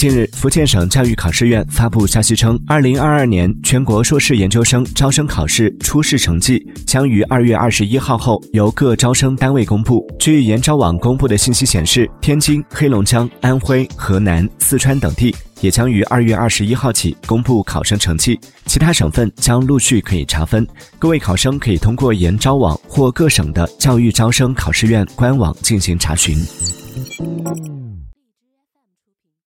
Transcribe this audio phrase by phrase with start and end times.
[0.00, 10.02] 近日福建省教育考试院发布消息称二零二二年全国硕士研究生招生考试初试成绩将于二月二十一号后由各招生单位公布。
[10.18, 20.66] 据研招网公布的信息显示天津黑龙江安徽河南四川等地也将于二月二十一号起公布考生成绩其他省份将陆续可以查分。
[20.98, 26.42] 各位考生可以通过研招网或各省的教育招生考试院官网进行查询。